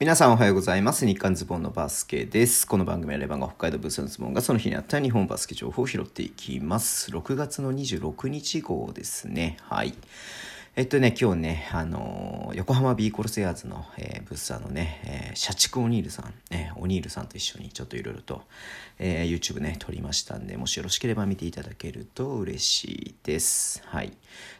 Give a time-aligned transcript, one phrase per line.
[0.00, 1.06] 皆さんおはようございます。
[1.06, 2.68] 日刊ズボンのバスケです。
[2.68, 7.10] この番組はレバンが北海道ブースのズボンがその日にあった日本バスケ情報を拾っていきます。
[7.10, 9.56] 6月の26日号ですね。
[9.62, 9.94] はい。
[10.76, 18.42] えっとね、今日ね、あの、横浜ビーコルセアーズの、えー、ブッサーのね、えー、社畜オニールさん、えー、オニールさんと一緒にちょっといろいろと、
[18.98, 23.82] えー、YouTube ね、撮りましたんで、もしよろしければ見ていただけると嬉しいです。
[23.86, 24.12] はい。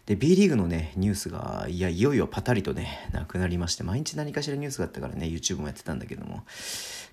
[0.06, 6.42] で、B リーグのね、ニュースが、いや、いよいよパタリとね、なくなりまして、毎日何かしらニュースがあったからね、YouTube もやってたんだけども、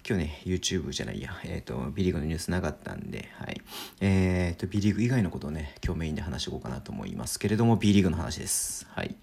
[0.07, 3.61] 今日ね、YouTube じゃないや、えっ、ー、と、B リーグのニュースなかったんで、はい。
[3.99, 8.87] えっ、ー、と、B リーグ以外のことをね、今日メインで話していこうかなと思いますけれども、B リーグの話です。
[8.95, 9.13] はい。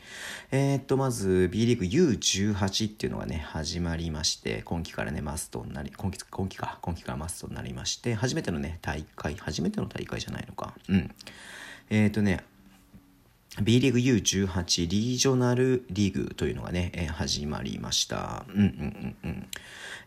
[0.51, 10.75] えっ、と、まず、B リーグ U18 っていうのがね、始まりまして、今季からね、マストになり、今季、今季か、今季からマストになりまして、初めてのね、大会、初めての大会じゃないのか。
[10.91, 11.11] うん。
[11.89, 12.45] えっ、とね、
[13.61, 18.47] B リーグ U18 リージョナルリーグというのがね、えー、始まりました。
[18.49, 19.47] うんうんうんうん。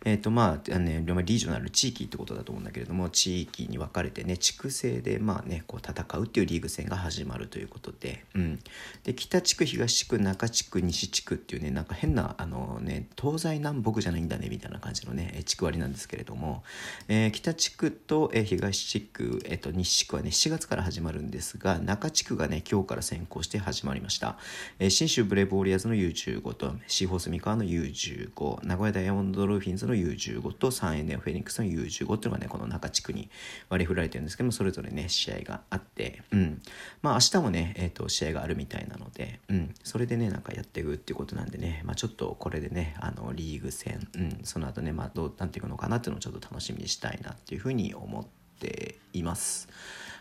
[0.04, 8.60] えっ、ー、とまあ、ね、リージョナル地域ってことだと思うんだけれども、地域に分かれてね、地区制でまあね、こう戦うっていうリーグ戦が始まるということで、うん。
[9.04, 16.64] で、北地区、東地区、中地区、西地区っていうね、なんか変な、あのね、東西南北じゃないんだね、みたいな感じのね、地区割りなんですけれども、
[17.08, 24.38] えー、北地区と、えー、東地区、えっ、と、西地区はね、7月から始まるんですが、中地区がね、今日から先行行して始まりました。
[24.80, 33.30] えー、新州ブレイブウォリアーズの U15 と、シーホース三河の U15、名古屋ダイヤモンドドルフィンズの U15 と、3円ネオフェニックスの U15 っていうのがね、この中地区に
[33.70, 36.62] 割り振られてるんですけども、それぞれね、試合があって、うん。
[37.02, 39.74] まあ明日もね、えっ、ー、と、試合があるみたいなので、うん。
[39.84, 49.70] それでね、なんかやっていくっていうことなんでね、まあちょっとこれでね、あの、リーグ戦、うん、その後ね、まあどうなっていくのかなっていうのをちょっと楽しみにしたいなっていうふうに思ってています。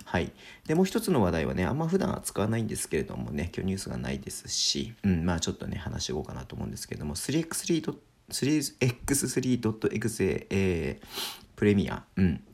[0.04, 0.32] はい。
[0.66, 7.96] で、もう一つの話題はね、あんま普段は使わないんですけれどもね、今日ニュースがないですし、うん、まあちょっとね、話していこうかなと思うんですけれども、3x3.
[8.30, 11.00] 3x3.exe、え、
[11.56, 12.44] プレミア、うん、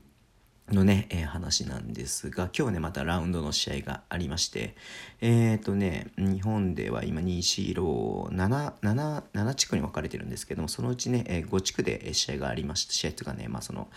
[0.74, 4.76] のね、えー、話なんですが、今日ね、またラウンドの試合がありまして、
[5.20, 13.88] えっ、ー、とね、日本では今2、4、6、7、7、7地区に分かれてるんですけども、そのうちね、えー、5地区で試合がありました、試合というかね、まあその、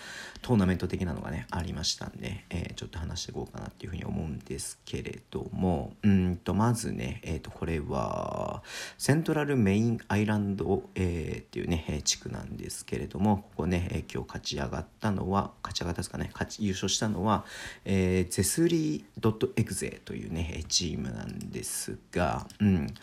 [0.42, 8.64] トーナメント的なのがね、ありましたんで、えー、ちょっと話していこうかなっていうふうに思うんですけれども、うんと、まずね、えっ、ー、と、これは、
[8.98, 17.46] セントラルメインアイランド、えー、っていうね、地区なんですけれども、ここね、今日勝ち上がったのは、勝ち上がったですかね、勝ち優勝したのは、
[17.86, 22.94] えー、ゼスリー .exe というね、チームなんですが、うん。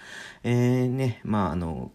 [0.43, 1.93] えー、ね、まあ、あの、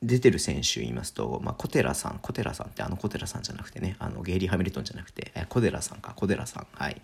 [0.00, 7.02] 出てる選手言いますと、まあ、小寺さん、小寺さんってあの小寺さんじゃなくてね、あのゲイリー・ハミルトンじゃなくて、え小寺さんか、小寺さん、はい。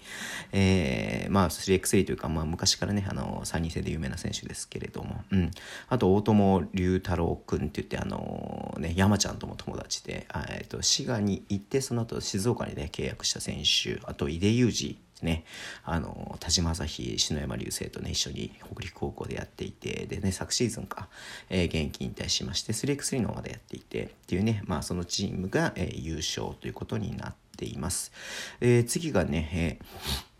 [0.53, 5.51] えー、まあ 3x3 というか、まあ昔からね、あの、3人制で有名な選手ですけれども、うん。
[5.89, 15.45] あと、大友龍太郎くんって言って、あの、ね、山ちゃんとも友達で、えっ、と、滋賀に行って、その後静岡にね、契約した選手、あと、井出裕二、ね、
[15.83, 21.09] あの、田島朝日、篠山流星とね、一緒に北陸高校でやっていて、でね、昨シーズンか、
[21.51, 28.13] えー、現役引退しまして、3x3 のまでやっていて、っていうね、まあそのチームが、えー、優勝ということになっています。
[28.61, 30.34] えー、次がね、えー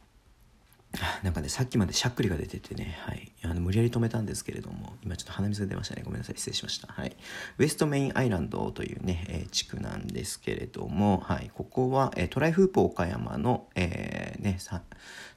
[1.23, 3.33] なんかね、さっきまでしゃっくりが出ててね、はい。
[3.43, 6.03] あの無理やり止めたんですけれども、今ちょっと鼻水が出ましたね。
[6.05, 6.37] ごめんなさい。
[6.37, 6.93] 失礼しました。
[6.93, 7.17] はい。
[7.59, 11.51] ウエストメインアイランドというね、えー、地区なんですけれども、はい。
[11.55, 14.83] ここは、えー、トライフープ岡山の、えー、ね、さ、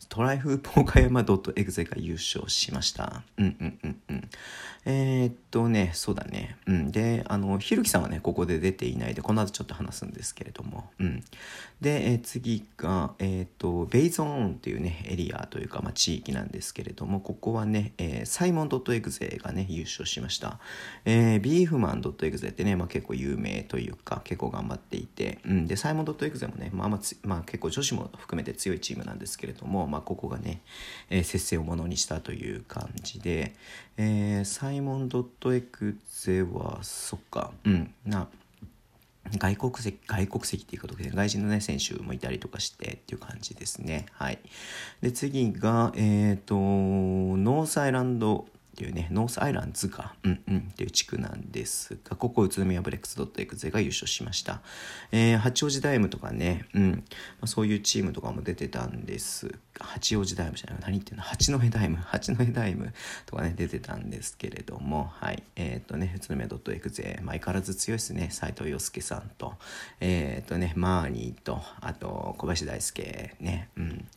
[0.09, 3.23] トライフープ岡山 .exe が優勝しました。
[3.37, 4.29] うんうんうんうん。
[4.85, 6.57] えー、っとね、そうだね。
[6.65, 6.91] うん。
[6.91, 11.23] で、あの、ひるきさんはね、ここで出ていないで、この後ちょっと話すんですけれども、うん。
[11.81, 20.59] で、えー、次が、え、っと、ベイゾーンっていうね、エリアというか、まあ、地域なんですけれども、ここはね、えー、サイモン .exe がね、優勝しました。
[21.05, 25.67] えー、ビーフマン .exe ってね、まあ、結構有名というか、結構頑張っていて、うん。
[25.67, 30.61] で、サイモン .exe もね、まあ、まあ、まあ、結構女子も含めて強いチームなんですけれども、まあ、ここがね、
[31.09, 33.55] えー、接戦をものにしたという感じで、
[33.97, 38.27] えー、サイモン .exe は、そっか、うん、な、
[39.37, 44.05] 外国籍、外国籍っていうことで、外人のね、選手もいたりとかしてっていう感じですね。
[44.13, 44.39] はい。
[45.01, 45.99] で、次が、え
[46.33, 48.47] っ、ー、と、ノースアイランド
[48.77, 54.61] っていうね、ノースアイランズか、うんうんっていう地区なんですが、ここ宇都宮ブレックス .exe が優勝しました。
[55.11, 56.97] えー、八王子ダイムとかね、うん、ま
[57.41, 61.23] あ、そういうチームとかも出てたんです八王子ダイムじゃない、何言ってんの？
[61.23, 62.93] 八戸ダイム、八戸ダイム
[63.25, 65.41] とかね、出てたんですけれども、はい。
[65.55, 69.55] えっ、ー、とね、宇都宮 .exe、まあ、相変わらず強いですね、斎藤洋介さんと、
[70.01, 74.07] えっ、ー、とね、マーニーと、あと、小林大輔ね、うん。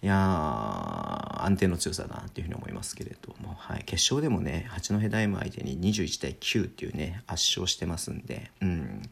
[0.00, 9.02] いや安定の強さだなっていうふうに思いますけれども、はい、決勝でもね八戸大夢相手に21対9っていうね圧勝してますんで、うん。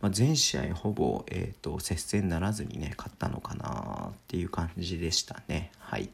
[0.00, 5.70] まあ、全試合ほぼ、えーと、接戦ならずにね勝ったのかなっていう感じでしたね。
[5.78, 6.10] はい。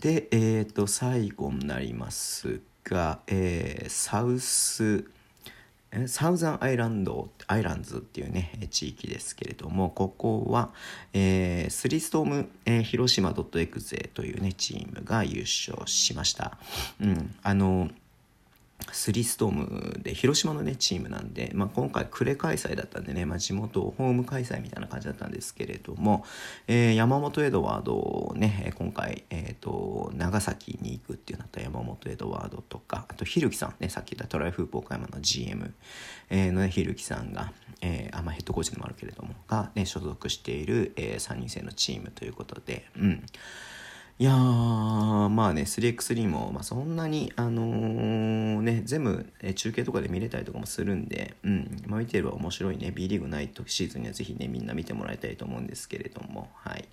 [0.00, 5.04] で、えーと、最後になりますが、えー、サウス
[6.06, 10.70] サウザンアイランド、アイランズっていうね、地域ですけれども、ここは、
[11.12, 16.58] えー、スリストーム、えー、広島 .exe というね、チームが優勝しました。
[17.00, 17.90] うん、あの、
[18.92, 26.24] スリーストームで広島のねチームなんで、まあ、今回呉開催だったんでね、まあ、地元ホーム開催みたいな感じだったんですけれども、
[26.66, 35.72] えー、山本エドワードをね今回、えーと、長崎に行くっていうなった山本エドワードとかあとひるきさんねさっき言ったトライフープ岡山の GM、
[36.30, 43.24] のねひるきさんが、えーあまあ、ヘッドコーチでもあるけれどもが、ね、所属している、えー、3人制のチームということでうん。
[44.20, 56.84] いやー、まあね、3x3 も、まあ、そんなに、あのー、ね、全部、え中継とかで見れたりとかもするんで、うん、まあ、見てれば面白いね、B リーグナイトシーズンにはぜひね、みんな見てもらいたいと思うんですけれども、はい。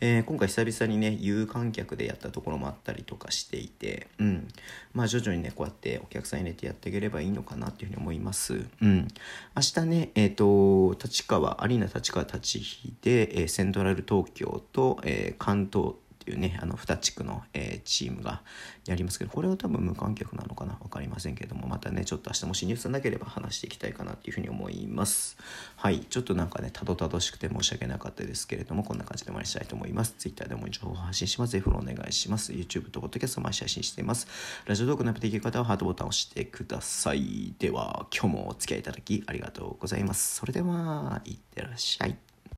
[0.00, 4.48] えー、今回久々にね、有観客でやったところもあったりとかしていて、うん、
[4.94, 8.64] まあ、徐々にね、こうやってお客さん入れてやっていければいいのかなっていうふうに思います。
[8.80, 9.06] うん。
[9.54, 15.96] 明日ね、えっ、ー、と、立川、アリーナ立川立ちで、えー、セントラル東京と、えー、関東、
[16.30, 18.42] いうね、あの2地区の、えー、チームが
[18.86, 20.74] やりますけど、これは多分無観客なのかな？
[20.74, 25.36] 分かりませんけども、またね、ちょっと明日もしニュースなければ話していきたいかなっていうふうに思います。
[25.76, 30.14] はい、ちょっとなんかね、たどたどしくて申し訳なかったですけれども、こんな感じで終わりしたいと思います。
[30.18, 31.52] Twitter でも情報発信します。
[31.52, 32.52] ぜひフォローお願いします。
[32.52, 34.26] YouTube と Podcast 毎日配信しています。
[34.66, 37.54] ラジオトークのアップできる方はハートボタンを押してください。
[37.58, 40.36] では、今日もお付き合いいただきありがとうございます。
[40.36, 42.29] それでは、いってらっしゃい。